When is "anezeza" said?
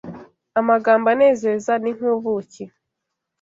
1.13-1.73